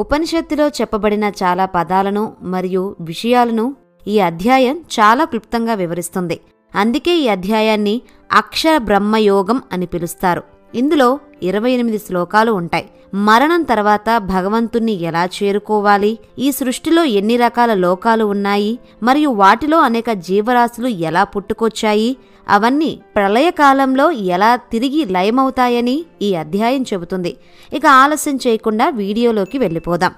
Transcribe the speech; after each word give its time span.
ఉపనిషత్తులో 0.00 0.68
చెప్పబడిన 0.68 1.24
చాలా 1.24 1.64
పదాలను 1.64 2.32
మరియు 2.42 2.96
విషయాలను 3.00 3.76
ఈ 4.08 4.18
అధ్యాయం 4.18 4.76
చాలా 4.76 5.24
క్లుప్తంగా 5.24 5.74
వివరిస్తుంది. 5.74 6.40
అందుకే 6.74 7.16
ఈ 7.16 7.28
అధ్యాయాన్ని 7.28 8.02
అక్షర 8.32 8.78
బ్రహ్మయోగం 8.78 9.62
అని 9.72 9.86
పిలుస్తారు. 9.86 10.42
ఇందులో 10.74 11.18
ఇరవై 11.42 11.70
ఎనిమిది 11.70 11.98
శ్లోకాలు 11.98 12.52
ఉంటాయి. 12.52 12.90
మరణం 13.14 13.62
తర్వాత 13.62 14.18
భగవంతుణ్ణి 14.18 14.92
ఎలా 14.92 15.24
చేరుకోవాలి? 15.24 16.18
ఈ 16.38 16.52
సృష్టిలో 16.52 17.04
ఎన్ని 17.04 17.36
రకాల 17.36 17.74
లోకాలు 17.74 18.24
ఉన్నాయి? 18.24 18.78
మరియు 19.02 19.30
వాటిలో 19.30 19.80
అనేక 19.80 20.10
జీవరాశులు 20.12 20.88
ఎలా 20.88 21.24
పుట్టుకొచ్చాయి? 21.24 22.16
అవన్నీ 22.50 23.00
ప్రళయకాలంలో 23.16 24.10
ఎలా 24.10 24.56
తిరిగి 24.56 25.04
లయమవుతాయని 25.04 26.04
ఈ 26.22 26.34
అధ్యాయం 26.34 26.82
చెబుతుంది. 26.82 27.36
ఇక 27.72 27.86
ఆలస్యం 27.86 28.36
చేయకుండా 28.36 28.88
వీడియోలోకి 28.88 29.58
వెళ్ళిపోదాం. 29.58 30.12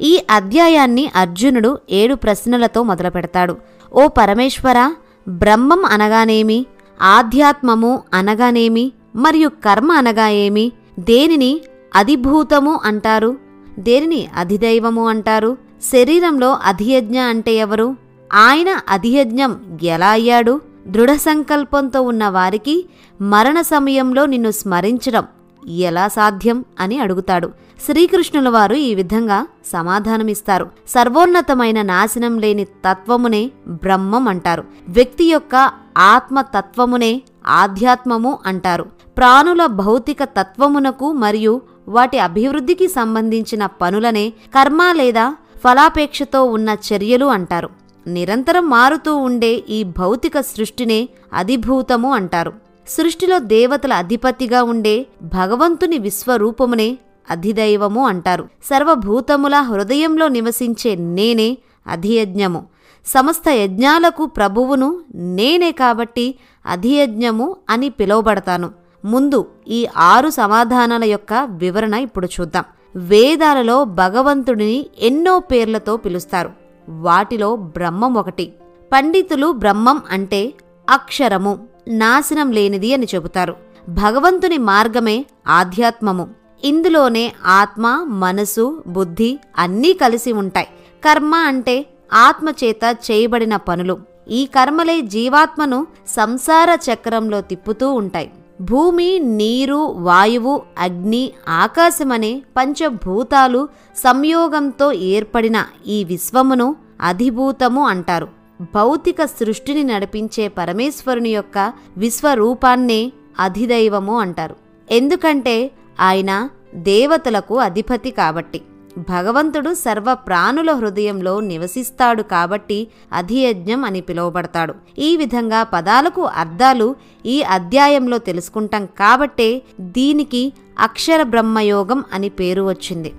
ఈ 0.00 0.24
అధ్యాయాన్ని 0.30 1.10
అర్జునుడు 1.16 1.78
ఏడు 1.90 2.14
ప్రశ్నలతో 2.14 2.82
మొదలుపెడతాడు. 2.82 3.56
ఓ 3.92 4.08
పరమేశ్వర 4.08 4.94
బ్రహ్మం 5.28 5.84
అనగానేమి? 5.84 6.66
ఆధ్యాత్మము 7.02 8.02
అనగానేమి? 8.14 8.92
మరియు 9.16 9.48
కర్మ 9.48 9.92
అనగా 9.92 10.28
ఏమి 10.28 10.72
దేనిని 10.98 11.60
అధిభూతము 11.94 12.80
అంటారు? 12.84 13.36
దేనిని 13.78 14.28
అధిదైవము 14.36 15.08
అంటారు? 15.08 15.56
శరీరంలో 15.82 16.58
అధియజ్ఞ 16.64 17.20
అంటే 17.20 17.52
ఎవరు? 17.52 18.05
ఆయన 18.32 18.80
అధియజ్ఞం 18.88 19.78
ఎలా 19.82 20.08
అయ్యాడు? 20.08 20.60
దృఢ 20.86 21.12
సంకల్పంతో 21.12 22.02
ఉన్న 22.02 22.28
వారికి 22.28 22.88
మరణ 23.20 23.60
సమయంలో 23.60 24.26
నిన్ను 24.26 24.50
స్మరించడం 24.50 25.24
ఎలా 25.68 26.08
సాధ్యం 26.08 26.64
అని 26.80 26.98
అడుగుతాడు. 26.98 27.52
శ్రీకృష్ణుల 27.86 28.48
వారు 28.48 28.74
ఈ 28.74 28.94
విధంగా 28.94 29.46
సమాధానమిస్తారు. 29.66 30.70
సర్వోన్నతమైన 30.88 31.82
నాశనం 31.82 32.38
లేని 32.38 32.64
తత్వమునే 32.64 33.50
బ్రహ్మం 33.68 34.28
అంటారు. 34.28 34.64
వ్యక్తి 34.88 35.24
యొక్క 35.24 35.70
ఆత్మతత్వమునే 35.98 37.22
ఆధ్యాత్మము 37.46 38.38
అంటారు. 38.46 38.86
ప్రాణుల 39.16 39.66
భౌతిక 39.66 40.24
తత్వమునకు 40.24 41.12
మరియు 41.12 41.60
వాటి 41.88 42.18
అభివృద్ధికి 42.18 42.88
సంబంధించిన 42.88 43.66
పనులనే 43.66 44.30
కర్మ 44.30 44.92
లేదా 44.92 45.36
ఫలాపేక్షతో 45.64 46.44
ఉన్న 46.44 46.76
చర్యలు 46.92 47.26
అంటారు. 47.26 47.85
నిరంతరం 48.06 48.70
మారుతూ 48.70 49.16
ఉండే 49.16 49.64
ఈ 49.70 49.82
భౌతిక 49.82 50.40
సృష్టినే 50.40 51.08
అధిభూతము 51.32 52.12
అంటారు. 52.12 52.52
సృష్టిలో 52.88 53.38
దేవతల 53.38 53.92
అధిపతిగా 53.92 54.62
ఉండే 54.62 55.06
భగవంతుని 55.22 55.98
విశ్వరూపమునే 55.98 56.98
అధిదైవము 57.30 58.06
అంటారు. 58.06 58.48
సర్వభూతముల 58.64 59.56
హృదయంలో 59.56 60.28
నివసించే 60.28 60.94
నేనే 60.94 61.58
అధియజ్ఞము. 61.86 62.66
సమస్త 63.06 63.48
యజ్ఞాలకు 63.48 64.26
ప్రభువును 64.26 65.00
నేనే 65.14 65.72
కాబట్టి 65.72 66.34
అధియజ్ఞము 66.66 67.56
అని 67.70 67.88
పిలువబడతాను. 67.88 68.70
ముందు 69.04 69.46
ఈ 69.68 69.86
ఆరు 69.96 70.30
సమాధానాల 70.30 71.04
యొక్క 71.04 71.32
వివరణ 71.50 71.94
ఇప్పుడు 71.94 72.28
చూద్దాం. 72.40 72.64
వేదాలలో 72.96 73.84
భగవంతుడిని 73.84 74.86
ఎన్నో 74.98 75.38
పేర్లతో 75.38 75.96
పిలుస్తారు. 75.96 76.65
వాటిలో 76.88 77.56
బ్రహ్మం 77.56 78.14
ఒకటి. 78.14 78.52
పండితులు 78.92 79.52
బ్రహ్మం 79.52 80.02
అంటే 80.10 80.52
అక్షరము 80.90 81.66
నాశనం 81.88 82.52
లేనిది 82.52 82.94
అని 82.94 83.06
చెబుతారు. 83.14 83.56
భగవంతుని 83.88 84.58
మార్గమే 84.58 85.26
ఆధ్యాత్మము. 85.48 86.28
ఇందులోనే 86.64 87.32
ఆత్మ 87.44 88.06
మనసు 88.08 88.82
బుద్ధి 88.86 89.38
అన్నీ 89.58 89.92
కలిసి 89.92 90.32
ఉంటాయి. 90.32 90.66
కర్మ 91.04 91.34
అంటే 91.34 91.86
ఆత్మ 92.12 92.48
చేత 92.48 92.96
చేయబడిన 93.10 93.56
పనులు. 93.56 93.98
ఈ 94.28 94.46
కర్మలే 94.46 95.00
జీవాత్మను 95.00 95.86
సంసార 96.08 96.78
చక్రంలో 96.92 97.40
తిప్పుతూ 97.40 97.92
ఉంటాయి. 97.92 98.32
భూమి 98.60 99.18
నీరు 99.18 99.94
వాయువు 99.98 100.62
అగ్ని 100.78 101.32
ఆకాశమనే 101.48 102.42
పంచభూతాలు 102.56 103.68
సంయోగంతో 103.96 104.92
ఏర్పడిన 104.92 105.64
ఈ 105.86 106.04
విశ్వమును 106.04 106.76
అధిభూతము 107.00 107.86
అంటారు. 107.86 108.28
భౌతిక 108.60 109.24
సృష్టిని 109.24 109.84
నడిపించే 109.84 110.48
పరమేశ్వరుని 110.48 111.30
యొక్క 111.30 111.72
విశ్వరూపాన్నే 111.96 113.12
అధిదైవము 113.40 114.18
అంటారు. 114.18 114.56
ఎందుకంటే 114.90 115.70
ఆయన 116.00 116.48
దేవతలకు 116.74 117.58
అధిపతి 117.58 118.10
కాబట్టి. 118.10 118.62
భగవంతుడు 118.98 119.74
సర్వ 119.74 120.14
ప్రాణుల 120.14 120.72
హృదయంలో 120.72 121.40
నివసిస్తాడు 121.40 122.22
కాబట్టి 122.22 122.88
అధియజ్ఞం 123.12 123.84
అని 123.84 124.00
పిలువబడతాడు. 124.00 124.74
ఈ 124.98 125.16
విధంగా 125.16 125.62
పదాలకు 125.62 126.22
అర్థాలు 126.22 126.96
ఈ 127.26 127.42
అధ్యాయంలో 127.42 128.18
తెలుసుకుంటాం 128.18 128.86
కాబట్టే 128.86 129.62
దీనికి 129.80 130.52
అక్షర 130.78 131.22
బ్రహ్మయోగం 131.22 132.04
అని 132.12 132.28
పేరు 132.28 132.62
వచ్చింది. 132.62 133.12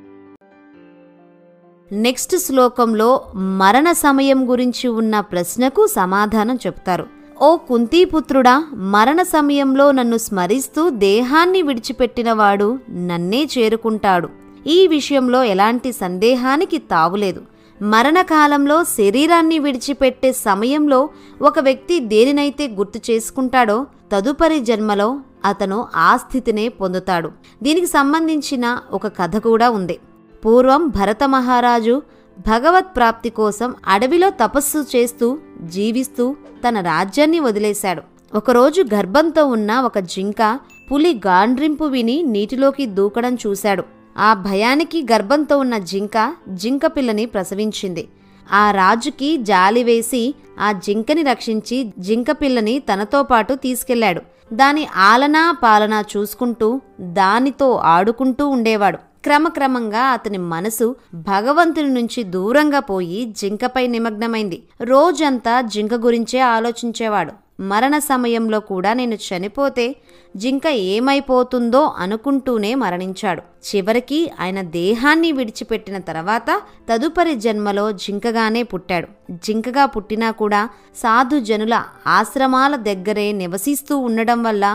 నెక్స్ట్ 1.91 2.35
శ్లోకంలో 2.35 3.21
మరణ 3.35 3.91
సమయం 3.91 4.49
గురించి 4.49 4.87
ఉన్న 4.87 5.19
ప్రశ్నకు 5.19 5.87
సమాధానం 5.87 6.59
చెప్తారు. 6.67 7.05
ఓ 7.41 7.57
కుంతీపుత్రుడా 7.57 8.63
మరణ 8.73 9.23
సమయంలో 9.23 9.91
నన్ను 9.91 10.17
స్మరిస్తూ 10.17 10.89
దేహాన్ని 10.89 11.61
విడిచిపెట్టినవాడు 11.61 12.79
నన్నే 12.89 13.47
చేరుకుంటాడు. 13.57 14.46
ఈ 14.67 14.87
విషయంలో 14.87 15.43
ఎలాంటి 15.43 15.91
సందేహానికి 15.91 16.77
తావులేదు. 16.77 17.41
మరణకాలంలో 17.81 18.83
శరీరాన్ని 18.83 19.59
విడిచిపెట్టే 19.59 20.31
సమయంలో 20.31 21.09
ఒక 21.41 21.59
వ్యక్తి 21.59 21.99
దేనినైతే 21.99 22.67
గుర్తు 22.67 22.99
చేసుకుంటాడో 23.09 23.77
తదుపరి 24.11 24.59
జన్మలో 24.59 25.19
అతను 25.45 25.87
ఆ 25.95 26.17
స్థితినే 26.17 26.67
పొందుతాడు. 26.67 27.31
దీనికి 27.63 27.87
సంబంధించిన 27.87 28.65
ఒక 28.93 29.07
కథ 29.07 29.37
కూడా 29.37 29.69
ఉంది. 29.69 29.97
పూర్వం 30.45 30.87
భరత 30.87 31.23
మహారాజు 31.23 32.01
భగవత్ 32.47 32.95
ప్రాప్తి 32.95 33.29
కోసం 33.29 33.75
అడవిలో 33.87 34.29
తపస్సు 34.29 34.79
చేస్తూ 34.95 35.27
జీవిస్తూ 35.75 36.35
తన 36.63 36.81
రాజ్యాన్ని 36.81 37.39
వదిలేశాడు. 37.39 38.01
ఒకరోజు 38.35 38.81
గర్భంతో 38.95 39.45
ఉన్న 39.45 39.71
ఒక 39.79 39.99
జింక 40.13 40.59
పులి 40.91 41.21
గాండ్రింపు 41.27 41.85
విని 41.85 42.17
నీటిలోకి 42.23 42.85
దూకడం 42.85 43.37
చూశాడు. 43.47 43.96
ఆ 44.17 44.33
భయానికి 44.33 45.03
గర్భంతో 45.11 45.57
ఉన్న 45.57 45.77
జింక 45.77 46.35
జింక 46.49 46.85
పిల్లని 46.85 47.25
ప్రసవించింది. 47.25 48.07
ఆ 48.53 48.71
రాజుకి 48.71 49.37
జాలి 49.37 49.83
వేసి 49.83 50.35
ఆ 50.59 50.71
జింకని 50.71 51.21
రక్షించి 51.21 51.93
జింక 51.99 52.31
పిల్లని 52.31 52.79
తనతో 52.79 53.23
పాటు 53.23 53.53
తీసుకెళ్ళాడు. 53.53 54.21
దాని 54.53 54.87
ఆలనా 54.95 55.57
పాలనా 55.63 56.03
చూసుకుంటూ 56.17 56.81
దానితో 57.01 57.75
ఆడుకుంటూ 57.75 58.47
ఉండేవాడు. 58.47 58.97
క్రమక్రమంగా 58.97 59.99
అతని 59.99 60.37
మనసు 60.37 60.95
భగవంతుని 61.13 61.89
నుంచి 61.89 62.23
దూరంగా 62.23 62.79
పోయి 62.79 63.25
జింకపై 63.25 63.87
నిమగ్నమైంది. 63.87 64.63
రోజంతా 64.81 65.61
జింక 65.61 65.93
గురించే 65.93 66.39
ఆలోచించేవాడు. 66.39 67.31
మరణ 67.59 67.97
సమయంలో 67.97 68.59
కూడా 68.59 68.93
నేను 68.93 69.17
చనిపోతే 69.27 69.85
జింక 70.35 70.67
ఏమైపోతుందో 70.67 71.93
అనుకుంటూనే 71.97 72.75
మరణించాడు. 72.75 73.41
చివరికి 73.67 74.31
ఆయన 74.39 74.61
దేహాన్ని 74.61 75.31
విడిచిపెట్టిన 75.31 75.97
తర్వాత 75.97 76.49
తదుపరి 76.89 77.35
జన్మలో 77.35 77.91
జింకగానే 77.91 78.63
పుట్టాడు. 78.63 79.07
జింకగా 79.31 79.85
పుట్టినా 79.85 80.31
కూడా 80.31 80.61
సాధు 80.95 81.39
జనుల 81.39 81.83
ఆశ్రమాల 82.07 82.75
దగ్గరే 82.75 83.31
నివసిస్తూ 83.31 83.97
ఉండడం 83.97 84.43
వల్ల 84.43 84.65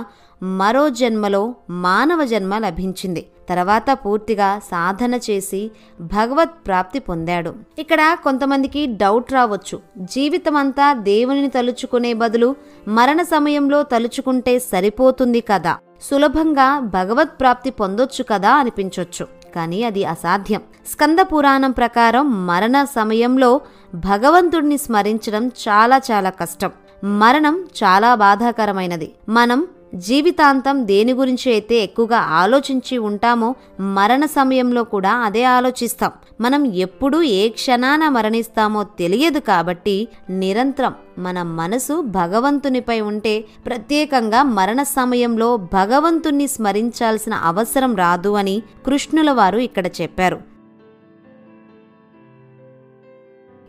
మరో 0.43 0.89
జన్మలో 0.89 1.55
మానవ 1.71 2.25
జన్మ 2.25 2.59
లభించింది. 2.59 3.27
తర్వాత 3.49 3.85
పూర్తిగా 3.93 4.59
సాధన 4.59 5.15
చేసి 5.15 5.71
భగవత్ 6.00 6.50
ప్రాప్తి 6.67 6.99
పొందాడు. 6.99 7.55
ఇక్కడ 7.79 8.17
కొంతమందికి 8.25 8.87
డౌట్ 8.87 9.33
రావచ్చు. 9.33 9.81
జీవితమంతా 9.99 10.93
దేవునిని 10.93 11.49
తలుచుకునే 11.49 12.12
బదులు 12.12 12.56
మరణ 12.89 13.23
సమయంలో 13.23 13.83
తలుచుకుంటే 13.83 14.59
సరిపోతుంది 14.59 15.41
కదా. 15.41 15.77
సులభంగా 16.03 16.81
భగవత్ 16.81 17.41
ప్రాప్తి 17.41 17.71
పొందొచ్చు 17.71 18.25
కదా 18.25 18.53
అనిపించొచ్చు. 18.53 19.27
కానీ 19.56 19.83
అది 19.83 20.05
అసాధ్యం. 20.05 20.61
స్కంద 20.87 21.19
పురాణం 21.19 21.71
ప్రకారం 21.71 22.47
మరణ 22.47 22.85
సమయంలో 22.85 23.61
భగవంతుడిని 23.94 24.79
స్మరించడం 24.79 25.49
చాలా 25.49 25.97
చాలా 25.97 26.31
కష్టం. 26.31 26.71
మరణం 27.05 27.65
చాలా 27.85 28.15
బాధాకరమైనది. 28.15 29.15
మనం 29.29 29.67
జీవితాంతం 29.94 30.87
దేని 30.87 31.12
గురించి 31.12 31.53
అయితే 31.53 31.77
ఎక్కువగా 31.77 32.17
ఆలోచించి 32.19 32.99
ఉంటామో 32.99 33.55
మరణ 33.81 34.25
సమయంలో 34.25 34.85
కూడా 34.85 35.12
అదే 35.15 35.44
ఆలోచిస్తాం. 35.44 36.12
మనం 36.41 36.67
ఎప్పుడు 36.67 37.23
ఏ 37.23 37.49
క్షణాన 37.49 38.09
మరణిస్తామో 38.09 38.85
తెలియదు 38.85 39.39
కాబట్టి 39.39 40.09
నిరంతరం 40.31 40.94
మన 41.19 41.43
మనసు 41.43 42.00
భగవంతునిపై 42.00 43.00
ఉంటే 43.00 43.44
ప్రత్యేకంగా 43.67 44.43
మరణ 44.43 44.83
సమయంలో 44.83 45.56
భగవంతుణ్ణి 45.56 46.47
స్మరించాల్సిన 46.47 47.35
అవసరం 47.35 47.97
రాదు 47.97 48.29
అని 48.29 48.62
కృష్ణుల 48.87 49.31
వారు 49.31 49.59
ఇక్కడ 49.59 49.87
చెప్పారు. 49.87 50.53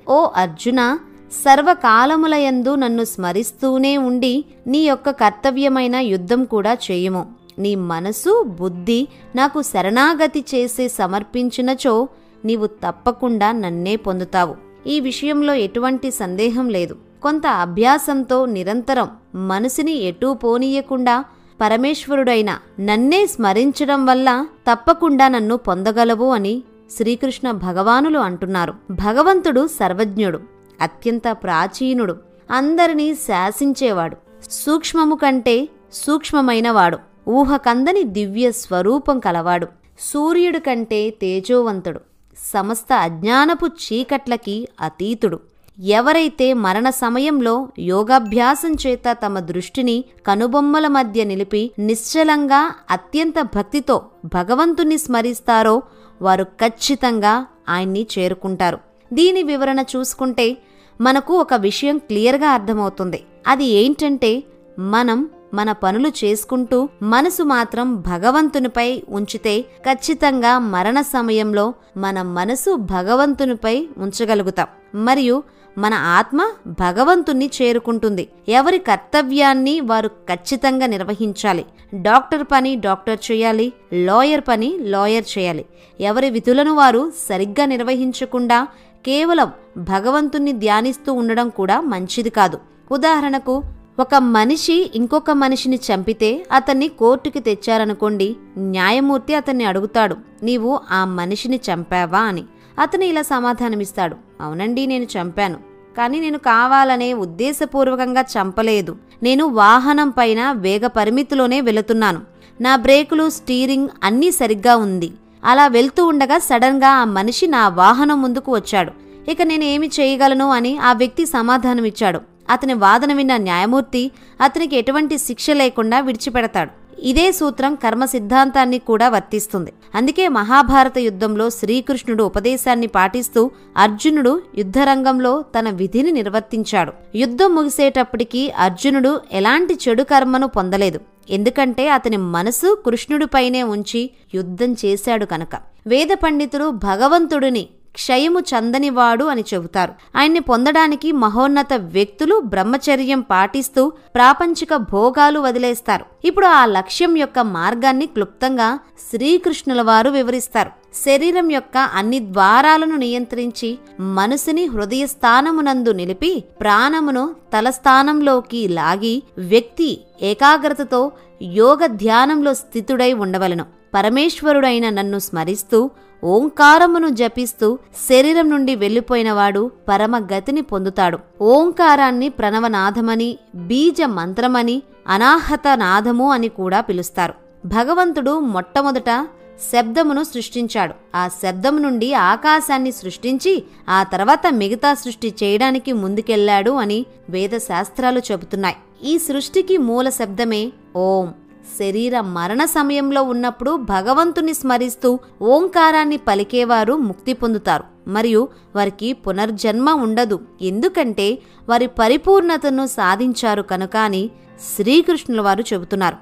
ఓ 0.09 0.29
అర్జున 0.35 0.99
సర్వకాలములయందు 1.33 2.75
నన్ను 2.75 3.03
స్మరిస్తూనే 3.03 3.97
ఉండి 3.97 4.45
నీ 4.67 4.77
యొక్క 4.77 5.09
కర్తవ్యమైన 5.09 5.95
యుద్ధం 5.95 6.43
కూడా 6.43 6.73
చేయుము. 6.73 7.27
నీ 7.59 7.75
మనసు 7.75 8.43
బుద్ధి 8.59 9.07
నాకు 9.35 9.61
శరణాగతి 9.61 10.45
చేసే 10.55 10.87
సమర్పించినచో 10.87 12.07
నీవు 12.45 12.65
తప్పకుండా 12.65 13.51
నన్నే 13.51 13.95
పొందుతావు. 13.95 14.55
ఈ 14.87 14.99
విషయంలో 14.99 15.53
ఎటువంటి 15.53 16.11
సందేహం 16.11 16.69
లేదు. 16.69 16.95
కొంత 17.23 17.47
అభ్యాసంతో 17.47 18.45
నిరంతరం 18.45 19.09
మనసుని 19.35 19.95
ఎటూ 19.95 20.33
పోనీయకుండా 20.33 21.25
పరమేశ్వరుడైన 21.61 22.57
నన్నే 22.79 23.25
స్మరించడం 23.25 24.05
వల్ల 24.05 24.45
తప్పకుండా 24.71 25.27
నన్ను 25.27 25.57
పొందగలవు 25.57 26.29
అని 26.29 26.63
శ్రీకృష్ణ 26.97 27.51
భగవానులు 27.51 28.19
అంటున్నారు. 28.19 28.73
భగవంతుడు 28.91 29.67
సర్వజ్ఞుడు. 29.67 30.39
అత్యంత 30.81 31.23
ప్రాచీనుడు. 31.31 32.15
అందరినీ 32.51 33.15
శాసించేవాడు. 33.15 34.17
సూక్ష్మము 34.49 35.15
కంటే 35.15 35.69
సూక్ష్మమైనవాడు. 35.93 36.99
ఊహకందని 37.29 38.03
దివ్య 38.03 38.51
స్వరూపం 38.51 39.19
కలవాడు. 39.19 39.67
సూర్యుడు 39.99 40.59
కంటే 40.59 41.09
తేజోవంతుడు. 41.09 41.99
సమస్త 42.37 42.93
అజ్ఞానపు 42.93 43.65
చీకట్లకి 43.65 44.67
అతీతుడు. 44.81 45.39
ఎవరైతే 45.79 46.53
మరణ 46.53 46.89
సమయంలో 46.89 47.67
యోగాభ్యాసం 47.79 48.73
చేత 48.73 49.17
తమ 49.25 49.39
దృష్టిని 49.39 50.03
కనుబొమ్మల 50.25 50.87
మధ్య 50.87 51.23
నిలిపి 51.23 51.71
నిశ్చలంగా 51.79 52.75
అత్యంత 52.91 53.41
భక్తితో 53.41 54.05
భగవంతుని 54.25 54.97
స్మరిస్తారో 54.97 55.81
వారు 56.21 56.43
ఖచ్చితంగా 56.43 57.45
ఆయన్ని 57.69 58.07
చేరుకుంటారు. 58.19 58.79
దీని 59.13 59.43
వివరణ 59.43 59.83
చూసుకుంటే 59.95 60.57
మనకు 61.01 61.33
ఒక 61.39 61.53
విషయం 61.53 61.97
క్లియర్గా 61.97 62.47
అర్థమవుతుంది. 62.47 63.23
అది 63.47 63.65
ఏంటంటే 63.65 64.43
మనం 64.79 65.29
మన 65.53 65.71
పనులు 65.71 66.11
చేసుకుంటూ 66.23 66.89
మనసు 67.03 67.43
మాత్రం 67.43 67.95
భగవంతునిపై 67.95 69.03
ఉంచితే 69.09 69.61
ఖచ్చితంగా 69.61 70.59
మరణ 70.59 71.01
సమయంలో 71.01 71.73
మన 71.97 72.21
మనసు 72.21 72.75
భగవంతునిపై 72.75 73.87
ఉంచగలుగుతాం. 73.97 74.67
మరియు 74.95 75.43
మన 75.77 75.93
ఆత్మ 75.93 76.51
భగవంతుణ్ణి 76.67 77.49
చేరుకుంటుంది. 77.61 78.29
ఎవరి 78.49 78.77
కర్తవ్యాన్ని 78.77 79.81
వారు 79.81 80.07
ఖచ్చితంగా 80.07 80.85
నిర్వహించాలి. 80.85 81.65
డాక్టర్ 81.95 82.43
పని 82.51 82.75
డాక్టర్ 82.75 83.31
చేయాలి 83.31 83.73
లాయర్ 83.93 84.41
పని 84.47 84.77
లాయర్ 84.79 85.37
చేయాలి. 85.37 85.65
ఎవరి 86.01 86.29
విధులను 86.29 86.73
వారు 86.73 87.11
సరిగ్గా 87.29 87.65
నిర్వహించకుండా 87.65 88.67
కేవలం 89.05 89.51
భగవంతుణ్ణి 89.77 90.51
ధ్యానిస్తూ 90.51 91.13
ఉండడం 91.13 91.49
కూడా 91.49 91.81
మంచిది 91.81 92.29
కాదు. 92.29 92.59
ఉదాహరణకు 92.91 93.63
ఒక 93.99 94.15
మనిషి 94.15 94.91
ఇంకొక 94.95 95.31
మనిషిని 95.31 95.75
చంపితే 95.75 96.45
అతన్ని 96.51 96.87
కోర్టుకి 96.87 97.39
తెచ్చారనుకోండి 97.39 98.35
న్యాయమూర్తి 98.57 99.35
అతన్ని 99.35 99.63
అడుగుతాడు 99.63 100.15
నీవు 100.43 100.79
ఆ 100.91 101.05
మనిషిని 101.05 101.59
చంపావా? 101.73 102.19
అని. 102.19 102.43
అతను 102.79 103.03
ఇలా 103.03 103.21
సమాధానమిస్తాడు 103.21 104.15
అవునండి 104.41 104.85
నేను 104.85 105.03
చంపాను 105.03 105.55
కానీ 105.97 106.19
నేను 106.19 106.37
కావాలనే 106.37 107.13
ఉద్దేశపూర్వకంగా 107.13 108.21
చంపలేదు. 108.21 108.95
నేను 109.23 109.45
వాహనం 109.45 110.09
పైన 110.09 110.51
వేగ 110.51 110.87
పరిమితిలోనే 110.87 111.61
వెళుతున్నాను. 111.61 112.21
నా 112.61 112.75
బ్రేకులు 112.75 113.29
స్టీరింగ్ 113.29 113.89
అన్నీ 114.03 114.31
సరిగ్గా 114.31 114.75
ఉంది. 114.75 115.11
అలా 115.45 115.67
వెళ్తూ 115.67 116.05
ఉండగా 116.05 116.37
సడన్గా 116.37 116.89
ఆ 116.89 117.03
మనిషి 117.03 117.47
నా 117.47 117.67
వాహనం 117.67 118.21
ముందుకు 118.21 118.55
వచ్చాడు. 118.55 118.91
ఇక 119.31 119.41
నేను 119.41 119.63
ఏమి 119.63 119.87
చేయగలను 119.87 120.51
అని 120.51 120.77
ఆ 120.77 120.93
వ్యక్తి 120.93 121.25
సమాధానమిచ్చాడు. 121.25 122.21
అతని 122.49 122.73
వాదన 122.73 123.13
విన్న 123.13 123.37
న్యాయమూర్తి 123.37 124.11
అతనికి 124.41 124.75
ఎటువంటి 124.75 125.17
శిక్ష 125.17 125.49
లేకుండా 125.49 125.99
విడిచిపెడతాడు. 125.99 126.82
ఇదే 127.03 127.31
సూత్రం 127.31 127.75
కర్మ 127.75 128.05
సిద్ధాంతాన్ని 128.05 128.79
కూడా 128.79 129.09
వర్తిస్తుంది. 129.09 129.73
అందుకే 129.95 130.27
మహాభారత 130.27 130.97
యుద్ధంలో 130.97 131.49
శ్రీకృష్ణుడు 131.49 132.23
ఉపదేశాన్ని 132.23 132.87
పాటిస్తూ 132.87 133.51
అర్జునుడు 133.77 134.41
యుద్ధరంగంలో 134.57 135.45
తన 135.59 135.69
విధిని 135.69 136.11
నిర్వర్తించాడు. 136.11 136.93
యుద్ధం 137.15 137.55
ముగిసేటప్పటికీ 137.55 138.49
అర్జునుడు 138.49 139.21
ఎలాంటి 139.31 139.73
చెడు 139.73 140.03
కర్మను 140.03 140.47
పొందలేదు. 140.47 140.99
ఎందుకంటే 141.29 141.89
అతని 141.89 142.17
మనసు 142.17 142.83
కృష్ణుడిపైనే 142.85 143.63
ఉంచి 143.63 144.11
యుద్ధం 144.35 144.75
చేశాడు 144.85 145.25
కనుక. 145.25 145.55
వేద 145.87 146.07
పండితుడు 146.23 146.69
భగవంతుడిని 146.69 147.67
క్షయము 147.95 148.39
చందనివాడు 148.39 149.25
అని 149.25 149.43
చెబుతారు. 149.53 149.93
ఆయన్ని 150.15 150.39
పొందడానికి 150.39 151.11
మహోన్నత 151.11 151.73
వ్యక్తులు 151.73 152.39
బ్రహ్మచర్యం 152.39 153.21
పాటిస్తూ 153.21 153.89
ప్రాపంచిక 154.15 154.75
భోగాలు 154.75 155.39
వదిలేస్తారు. 155.39 156.05
ఇప్పుడు 156.25 156.45
ఆ 156.45 156.65
లక్ష్యం 156.65 157.17
యొక్క 157.17 157.39
మార్గాన్ని 157.39 158.05
క్లుప్తంగా 158.05 158.79
శ్రీకృష్ణుల 159.11 159.81
వారు 159.81 160.09
వివరిస్తారు. 160.09 160.71
శరీరం 161.05 161.51
యొక్క 161.51 161.77
అన్ని 161.77 162.19
ద్వారాలను 162.19 162.95
నియంత్రించి 162.95 163.77
మనసుని 163.99 164.65
హృదయ 164.65 165.05
స్థానమునందు 165.05 165.89
నిలిపి 165.89 166.43
ప్రాణమును 166.61 167.35
తలస్థానంలోకి 167.53 168.67
లాగి 168.67 169.23
వ్యక్తి 169.37 170.01
ఏకాగ్రతతో 170.21 171.11
యోగ 171.41 171.85
ధ్యానంలో 171.85 172.53
స్థితుడై 172.53 173.13
ఉండవలను. 173.13 173.65
పరమేశ్వరుడైన 173.93 174.89
నన్ను 174.89 175.19
స్మరిస్తూ 175.19 175.89
ఓంకారమును 176.23 177.07
జపిస్తూ 177.07 177.79
శరీరం 178.09 178.49
నుండి 178.49 178.75
వెళ్ళిపోయినవాడు 178.75 179.71
పరమగతిని 179.89 180.61
పొందుతాడు. 180.61 181.17
ఓంకారాన్ని 181.41 182.29
ప్రణవనాథమని 182.29 183.37
బీజ 183.55 184.01
మంత్రమని 184.01 184.83
అనాహత 185.07 185.67
నాదము 185.75 186.31
అని 186.31 186.49
కూడా 186.49 186.81
పిలుస్తారు. 186.81 187.33
భగవంతుడు 187.65 188.39
మొట్టమొదట 188.39 189.27
శబ్దమును 189.73 190.23
సృష్టించాడు. 190.23 190.93
ఆ 191.15 191.27
శబ్దము 191.27 191.79
నుండి 191.79 192.13
ఆకాశాన్ని 192.13 192.91
సృష్టించి 192.91 193.63
ఆ 193.89 194.03
తర్వాత 194.03 194.47
మిగతా 194.51 194.93
సృష్టి 194.93 195.35
చేయడానికి 195.43 195.93
ముందుకెళ్ళాడు 195.93 196.71
అని 196.71 197.05
వేదశాస్త్రాలు 197.29 198.21
చెబుతున్నాయి. 198.31 198.75
ఈ 199.03 199.17
సృష్టికి 199.17 199.77
మూల 199.77 200.09
శబ్దమే 200.09 200.71
ఓం. 200.95 201.33
శరీర 201.79 202.19
మరణ 202.21 202.65
సమయంలో 202.65 203.23
ఉన్నప్పుడు 203.23 203.75
భగవంతుని 203.75 204.53
స్మరిస్తూ 204.53 205.19
ఓంకారాన్ని 205.41 206.17
పలికేవారు 206.17 206.93
ముక్తి 206.93 207.33
పొందుతారు. 207.33 208.09
మరియు 208.09 208.47
వారికి 208.75 209.13
పునర్జన్మ 209.13 209.89
ఉండదు. 209.89 210.39
ఎందుకంటే 210.61 211.39
వారి 211.69 211.87
పరిపూర్ణతను 211.87 212.85
సాధించారు 212.85 213.61
కనుక 213.61 213.97
అని 213.97 214.29
శ్రీకృష్ణుల 214.75 215.41
వారు 215.41 215.61
చెబుతున్నారు. 215.61 216.15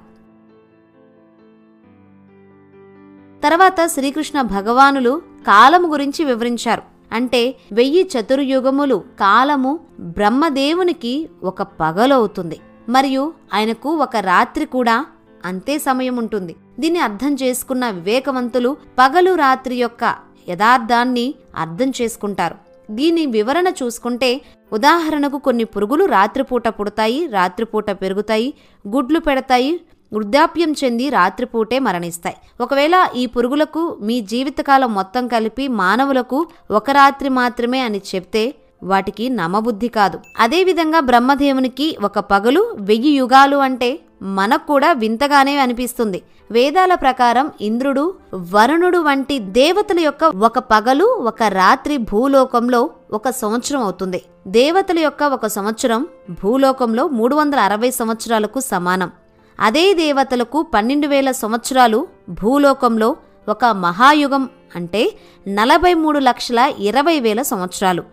తర్వాత 3.44 3.86
శ్రీకృష్ణ 3.86 4.42
భగవానులు 4.42 5.22
కాలము 5.48 5.88
గురించి 5.88 6.26
వివరించారు. 6.26 6.82
అంటే 7.12 7.56
వెయ్యి 7.72 8.04
చతుర్యుగములు 8.04 9.04
కాలము 9.20 9.80
బ్రహ్మదేవునికి 10.00 11.30
ఒక 11.44 11.62
పగలవుతుంది. 11.62 12.60
మరియు 12.90 13.34
ఆయనకు 13.54 13.90
ఒక 13.90 14.16
రాత్రి 14.16 14.66
కూడా 14.66 15.06
అంతే 15.46 15.78
సమయం 15.78 16.18
ఉంటుంది 16.18 16.56
దీన్ని 16.80 17.00
అర్థం 17.00 17.34
చేసుకున్న 17.34 17.90
వివేకవంతులు 17.90 18.78
పగలు 19.00 19.36
రాత్రి 19.36 19.76
యొక్క 19.76 20.04
యథార్థాన్ని 20.50 21.34
అర్థం 21.56 21.90
చేసుకుంటారు. 22.02 22.56
దీని 22.92 23.26
వివరణ 23.26 23.68
చూసుకుంటే 23.84 24.42
ఉదాహరణకు 24.74 25.38
కొన్ని 25.38 25.64
పురుగులు 25.64 26.06
రాత్రిపూట 26.06 26.68
పుడతాయి 26.68 27.28
రాత్రిపూట 27.28 27.92
పెరుగుతాయి 27.92 28.54
గుడ్లు 28.88 29.20
పెడతాయి 29.20 29.80
వృద్ధాప్యం 30.14 30.72
చెంది 30.72 31.10
రాత్రిపూటే 31.10 31.80
మరణిస్తాయి. 31.80 32.36
ఒకవేళ 32.62 33.08
ఈ 33.16 33.26
పురుగులకు 33.26 33.98
మీ 34.02 34.22
జీవితకాలం 34.22 34.94
మొత్తం 34.94 35.28
కలిపి 35.28 35.68
మానవులకు 35.68 36.48
ఒక 36.72 36.92
రాత్రి 36.92 37.30
మాత్రమే 37.30 37.80
అని 37.80 38.02
చెప్తే 38.16 38.56
వాటికి 38.84 39.30
నమ్మబుద్ధి 39.30 39.88
కాదు. 39.88 40.20
అదేవిధంగా 40.40 41.00
బ్రహ్మదేవునికి 41.00 41.98
ఒక 42.04 42.20
పగలు 42.20 42.78
వెయ్యి 42.80 43.12
యుగాలు 43.18 43.58
అంటే 43.58 44.00
మనకు 44.22 44.68
కూడా 44.68 44.94
వింతగానే 44.94 45.58
అనిపిస్తుంది. 45.58 46.22
వేదాల 46.52 46.94
ప్రకారం 46.94 47.52
ఇంద్రుడు 47.62 48.14
వరుణుడు 48.52 48.98
వంటి 48.98 49.40
దేవతల 49.40 50.00
యొక్క 50.00 50.24
ఒక 50.24 50.60
పగలు 50.60 51.06
ఒక 51.06 51.44
రాత్రి 51.44 51.98
భూలోకంలో 51.98 52.90
ఒక 53.14 53.30
సంవత్సరం 53.30 53.82
అవుతుంది. 53.82 54.22
దేవతల 54.48 55.00
యొక్క 55.00 55.24
ఒక 55.24 55.48
సంవత్సరం 55.48 56.08
భూలోకంలో 56.44 57.08
మూడు 57.08 57.36
వందల 57.36 57.60
అరవై 57.60 57.92
సంవత్సరాలకు 57.92 58.60
సమానం. 58.60 59.12
అదే 59.60 59.94
దేవతలకు 59.94 60.62
పన్నెండు 60.62 61.08
వేల 61.08 61.32
సంవత్సరాలు 61.32 62.08
భూలోకంలో 62.30 63.16
ఒక 63.50 63.66
మహాయుగం 63.66 64.50
అంటే 64.76 65.12
నలభై 65.48 65.94
మూడు 65.94 66.20
లక్షల 66.20 66.74
ఇరవై 66.80 67.20
వేల 67.20 67.42
సంవత్సరాలు. 67.42 68.04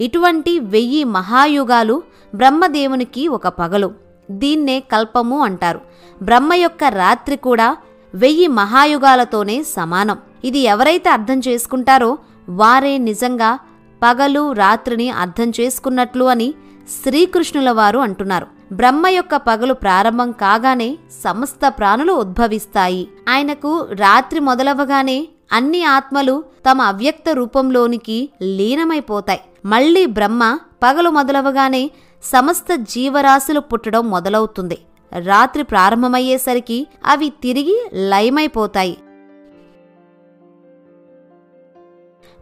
ఇటువంటి 0.00 0.58
వెయ్యి 0.58 1.04
మహాయుగాలు 1.04 2.02
బ్రహ్మదేవునికి 2.34 3.28
ఒక 3.28 3.48
పగలు. 3.48 4.11
దీన్నే 4.38 4.80
కల్పము 4.80 5.38
అంటారు. 5.40 5.80
బ్రహ్మ 6.22 6.52
యొక్క 6.54 6.84
రాత్రి 6.84 7.36
కూడా 7.36 7.76
వెయ్యి 8.14 8.46
మహాయుగాలతోనే 8.48 9.62
సమానం. 9.62 10.18
ఇది 10.44 10.58
ఎవరైతే 10.58 11.10
అర్థం 11.10 11.40
చేసుకుంటారో 11.48 12.18
వారే 12.48 12.98
నిజంగా 12.98 13.58
పగలు 14.02 14.52
రాత్రిని 14.52 15.10
అర్థం 15.10 15.52
చేసుకున్నట్లు 15.60 16.24
అని 16.24 16.54
శ్రీకృష్ణుల 17.02 17.70
వారు 17.70 17.98
అంటున్నారు. 17.98 18.46
బ్రహ్మ 18.72 19.06
యొక్క 19.06 19.36
పగలు 19.36 19.74
ప్రారంభం 19.74 20.32
కాగానే 20.32 20.88
సమస్త 21.24 21.68
ప్రాణులు 21.68 22.12
ఉద్భవిస్తాయి. 22.12 23.08
ఆయనకు 23.28 23.72
రాత్రి 23.90 24.40
మొదలవగానే 24.40 25.18
అన్ని 25.52 25.84
ఆత్మలు 25.84 26.44
తమ 26.70 26.82
అవ్యక్త 26.82 27.24
రూపంలోనికి 27.32 28.18
లీనమైపోతాయి. 28.42 29.40
మళ్ళీ 29.64 30.06
బ్రహ్మ 30.06 30.58
పగలు 30.82 31.10
మొదలవగానే 31.10 31.82
సమస్త 32.22 32.74
జీవరాశులు 32.74 33.60
పుట్టడం 33.60 34.10
మొదలవుతుంది. 34.10 34.78
రాత్రి 35.18 35.62
ప్రారంభమయ్యేసరికి 35.62 36.86
అవి 37.06 37.28
తిరిగి 37.42 37.90
లయమైపోతాయి. 37.94 38.98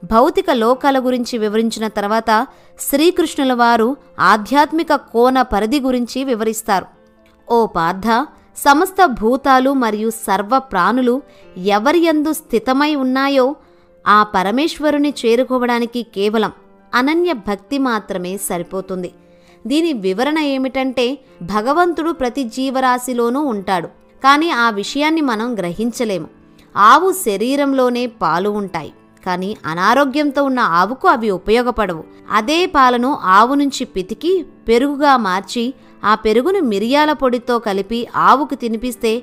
భౌతిక 0.05 0.51
లోకాల 0.51 0.99
గురించి 0.99 1.39
వివరించిన 1.39 1.89
తర్వాత 1.89 2.47
శ్రీకృష్ణుల 2.81 3.53
వారు 3.53 3.97
ఆధ్యాత్మిక 4.19 4.95
కోణ 4.95 5.43
పరిధి 5.43 5.81
గురించి 5.81 6.25
వివరిస్తారు. 6.25 6.87
ఓ 7.49 7.67
పార్థ 7.67 8.27
సమస్త 8.57 9.05
భూతాలు 9.05 9.73
మరియు 9.73 10.11
సర్వ 10.11 10.59
ప్రాణులు 10.59 11.23
ఎవరియందు 11.57 12.33
స్థితమై 12.33 12.95
ఉన్నాయో 12.95 13.57
ఆ 14.07 14.23
పరమేశ్వరుని 14.23 15.15
చేరుకోవడానికి 15.27 16.03
కేవలం 16.03 16.53
అనన్య 16.95 17.33
భక్తి 17.33 17.79
మాత్రమే 17.79 18.37
సరిపోతుంది. 18.37 19.13
దీని 19.67 19.93
వివరణ 19.93 20.39
ఏమిటంటే 20.39 21.19
భగవంతుడు 21.43 22.11
ప్రతి 22.11 22.45
జీవరాశిలోనూ 22.45 23.41
ఉంటాడు. 23.41 23.87
కానీ 24.25 24.51
ఆ 24.51 24.71
విషయాన్ని 24.71 25.21
మనం 25.21 25.55
గ్రహించలేము. 25.59 26.27
ఆవు 26.77 27.13
శరీరంలోనే 27.13 28.07
పాలు 28.07 28.51
ఉంటాయి. 28.51 28.93
కానీ 29.27 29.57
అనారోగ్యంతో 29.67 30.45
ఉన్న 30.45 30.61
ఆవుకు 30.61 31.09
అవి 31.09 31.31
ఉపయోగపడవు. 31.31 32.05
అదే 32.33 32.67
పాలను 32.67 33.19
ఆవు 33.25 33.55
నుంచి 33.55 33.85
పితికి 33.85 34.47
పెరుగుగా 34.69 35.17
మార్చి 35.17 35.75
ఆ 36.05 36.15
పెరుగును 36.15 36.61
మిరియాల 36.61 37.13
పొడితో 37.13 37.59
కలిపి 37.59 38.09
ఆవుకు 38.17 38.55
తినిపిస్తే 38.55 39.23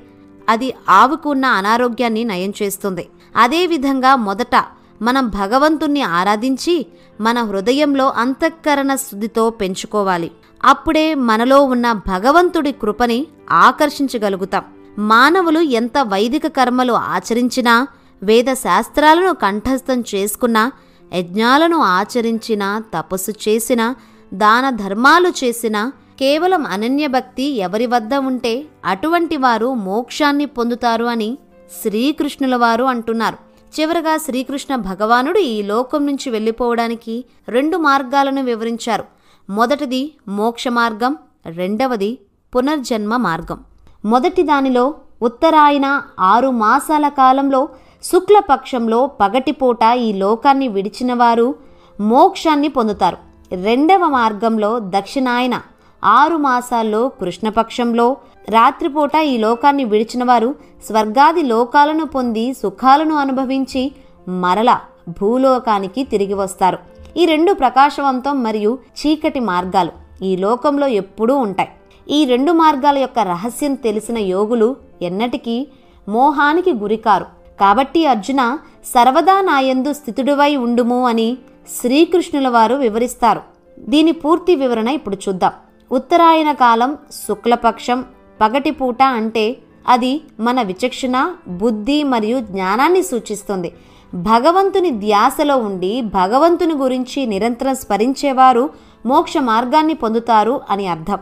అది 0.49 0.73
ఆవుకు 0.89 1.29
ఉన్న 1.29 1.45
అనారోగ్యాన్ని 1.45 2.23
నయం 2.23 2.53
చేస్తుంది. 2.61 3.07
అదేవిధంగా 3.35 4.15
మొదట 4.15 4.55
మనం 5.01 5.29
భగవంతుణ్ణి 5.29 6.01
ఆరాధించి 6.01 6.85
మన 7.21 7.43
హృదయంలో 7.43 8.09
అంతఃకరణ 8.09 8.95
శుద్ధితో 8.95 9.49
పెంచుకోవాలి. 9.49 10.31
అప్పుడే 10.65 11.15
మనలో 11.15 11.61
ఉన్న 11.61 11.91
భగవంతుడి 11.91 12.71
కృపని 12.71 13.27
ఆకర్షించగలుగుతాం. 13.49 14.63
మానవులు 14.99 15.59
ఎంత 15.59 15.97
వైదిక 15.97 16.47
కర్మలు 16.47 16.93
ఆచరించినా 16.93 17.87
వేద 18.23 18.53
శాస్త్రాలను 18.53 19.33
కంఠస్థం 19.33 20.03
చేసుకున్నా 20.15 20.71
యజ్ఞాలను 21.13 21.77
ఆచరించినా 21.77 22.83
తపస్సు 22.95 23.31
చేసినా 23.31 23.95
దాన 24.33 24.69
ధర్మాలు 24.69 25.29
చేసినా 25.29 25.93
కేవలం 26.19 26.65
అనన్యభక్తి 26.65 27.43
ఎవరి 27.43 27.85
వద్ద 27.85 28.13
ఉంటే 28.13 28.65
అటువంటి 28.85 29.37
వారు 29.37 29.73
మోక్షాన్ని 29.73 30.45
పొందుతారు 30.45 31.05
అని 31.05 31.37
శ్రీకృష్ణుల 31.81 32.55
వారు 32.55 32.83
అంటున్నారు. 32.83 33.46
చివరగా 33.79 34.17
శ్రీకృష్ణ 34.17 34.75
భగవానుడు 34.75 35.39
ఈ 35.39 35.61
లోకం 35.61 36.05
నుంచి 36.05 36.29
వెళ్ళిపోవడానికి 36.29 37.25
రెండు 37.47 37.77
మార్గాలను 37.77 38.43
వివరించారు. 38.43 39.03
మొదటిది 39.49 40.13
మోక్ష 40.27 40.67
మార్గం 40.67 41.17
రెండవది 41.45 42.19
పునర్జన్మ 42.55 43.17
మార్గం. 43.17 43.59
మొదటి 44.05 44.43
దానిలో 44.43 44.93
ఉత్తరాయణ 45.21 46.01
ఆరు 46.19 46.47
మాసాల 46.47 47.07
కాలంలో 47.07 47.69
శుక్లపక్షంలో 48.03 49.07
పగటిపూట 49.07 49.83
ఈ 49.97 50.13
లోకాన్ని 50.13 50.67
విడిచిన 50.67 51.13
వారు 51.13 51.55
మోక్షాన్ని 51.99 52.67
పొందుతారు. 52.67 53.17
రెండవ 53.63 53.97
మార్గంలో 53.97 54.79
దక్షిణాయన 54.79 55.61
ఆరు 56.03 56.37
మాసాల్లో 56.37 57.09
కృష్ణపక్షంలో 57.09 58.17
రాత్రిపూట 58.49 59.15
ఈ 59.15 59.37
లోకాన్ని 59.37 59.83
విడిచిన 59.83 60.23
వారు 60.23 60.55
స్వర్గాది 60.87 61.43
లోకాలను 61.43 62.05
పొంది 62.05 62.53
సుఖాలను 62.53 63.15
అనుభవించి 63.15 63.91
మరల 64.27 64.79
భూలోకానికి 65.09 66.03
తిరిగి 66.03 66.33
వస్తారు. 66.33 66.77
ఈ 67.17 67.25
రెండు 67.25 67.53
ప్రకాశవంతం 67.53 68.43
మరియు 68.43 68.79
చీకటి 68.99 69.39
మార్గాలు 69.39 69.91
ఈ 70.23 70.37
లోకంలో 70.37 70.87
ఎప్పుడూ 70.87 71.35
ఉంటాయి. 71.35 71.69
ఈ 72.09 72.25
రెండు 72.25 72.51
మార్గాల 72.51 72.97
యొక్క 72.97 73.19
రహస్యం 73.19 73.73
తెలిసిన 73.73 74.17
యోగులు 74.17 74.75
ఎన్నటికీ 75.01 75.67
మోహానికి 76.09 76.73
గురికారు. 76.73 77.25
కాబట్టి 77.59 78.05
అర్జున 78.05 78.57
సర్వదా 78.85 79.41
నాయందు 79.41 79.93
స్థితుడివై 79.93 80.55
ఉండుము 80.55 81.05
అని 81.07 81.37
శ్రీకృష్ణుల 81.81 82.47
వారు 82.47 82.75
వివరిస్తారు. 82.75 83.41
దీని 83.79 84.11
పూర్తి 84.11 84.55
వివరణ 84.55 84.87
ఇప్పుడు 84.87 85.17
చూద్దాం. 85.29 85.51
ఉత్తరాయణ 85.91 86.51
కాలం 86.51 86.97
శుక్లపక్షం 87.11 88.05
పగటిపూట 88.41 89.03
అంటే 89.03 89.57
అది 89.87 90.21
మన 90.39 90.61
విచక్షణ 90.61 91.31
బుద్ధి 91.47 92.03
మరియు 92.03 92.39
జ్ఞానాన్ని 92.39 93.03
సూచిస్తుంది. 93.03 93.73
భగవంతుని 94.13 94.91
ధ్యాసలో 94.91 95.57
ఉండి 95.57 96.01
భగవంతుని 96.01 96.73
గురించి 96.73 97.25
నిరంతరం 97.25 97.75
స్మరించేవారు 97.75 98.69
మోక్ష 99.05 99.37
మార్గాన్ని 99.37 99.93
పొందుతారు 99.93 100.61
అని 100.69 100.87
అర్థం. 100.87 101.19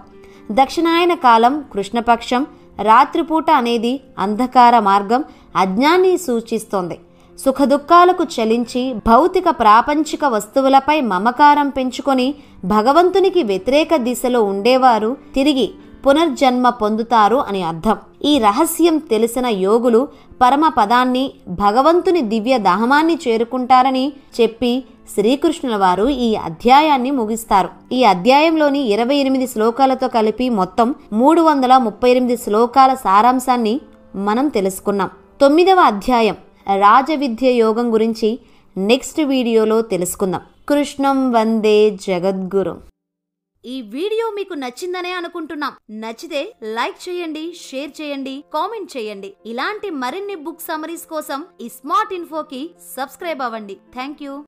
దక్షిణాయన 0.51 1.13
కాలం 1.13 1.65
కృష్ణపక్షం 1.73 2.47
రాత్రిపూట 2.81 3.51
అనేది 3.51 3.99
అంధకార 4.19 4.79
మార్గం 4.79 5.23
అజ్ఞాన్ని 5.55 6.17
సూచిస్తోంది. 6.17 6.99
సుఖదుఖాలకు 7.37 8.23
చలించి 8.23 8.93
భౌతిక 8.93 9.43
ప్రాపంచిక 9.49 10.25
వస్తువులపై 10.25 11.01
మమకారం 11.01 11.69
పెంచుకొని 11.69 12.35
భగవంతునికి 12.65 13.43
వ్యతిరేక 13.43 13.95
దిశలో 13.95 14.43
ఉండేవారు 14.43 15.17
తిరిగి 15.35 15.71
పునర్జన్మ 16.05 16.69
పొందుతారు 16.69 17.37
అని 17.49 17.61
అర్థం. 17.63 17.97
ఈ 18.25 18.37
రహస్యం 18.39 18.97
తెలిసిన 18.97 19.47
యోగులు 19.47 20.07
పరమ 20.41 20.67
పదాన్ని 20.77 21.23
భగవంతుని 21.49 22.21
దివ్య 22.21 22.57
దాహమాన్ని 22.57 23.15
చేరుకుంటారని 23.27 24.13
చెప్పి 24.39 24.71
శ్రీకృష్ణుల 25.15 25.75
వారు 25.75 26.09
ఈ 26.09 26.35
అధ్యాయాన్ని 26.35 27.11
ముగిస్తారు. 27.11 27.69
ఈ 27.91 28.03
అధ్యాయంలోని 28.03 28.81
ఇరవై 28.93 29.15
ఎనిమిది 29.15 29.47
శ్లోకాలతో 29.47 30.07
కలిపి 30.07 30.49
మొత్తం 30.49 30.95
మూడు 31.13 31.41
వందల 31.41 31.77
ముప్పై 31.77 32.09
ఎనిమిది 32.09 32.37
శ్లోకాల 32.37 32.93
సారాంశాన్ని 32.93 33.81
మనం 34.15 34.47
తెలుసుకున్నాం. 34.47 35.09
తొమ్మిదవ 35.41 35.79
అధ్యాయం 35.91 36.35
రాజవిద్య 36.83 37.47
యోగం 37.51 37.93
గురించి 37.93 38.39
నెక్స్ట్ 38.77 39.21
వీడియోలో 39.33 39.81
తెలుసుకుందాం. 39.81 40.41
కృష్ణం 40.69 41.31
వందే 41.31 41.77
జగద్గురు. 42.07 42.94
ఈ 43.73 43.75
వీడియో 43.93 44.25
మీకు 44.37 44.53
నచ్చిందనే 44.63 45.11
అనుకుంటున్నాం. 45.19 45.73
నచ్చితే 46.01 46.41
లైక్ 46.77 46.99
చేయండి 47.05 47.43
షేర్ 47.67 47.93
చేయండి 47.99 48.35
కామెంట్ 48.55 48.91
చేయండి. 48.95 49.29
ఇలాంటి 49.51 49.89
మరిన్ని 50.03 50.35
బుక్ 50.47 50.67
సమరీస్ 50.69 51.05
కోసం 51.13 51.41
ఈ 51.65 51.69
స్మార్ట్ 51.79 52.13
ఇన్ఫోకి 52.19 52.61
సబ్స్క్రైబ్ 52.95 53.41
అవ్వండి. 53.47 53.77
Thank 53.95 54.21
you 54.25 54.35